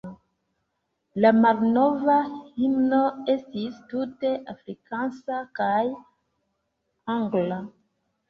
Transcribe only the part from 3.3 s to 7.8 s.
estis tute afrikansa kaj angla.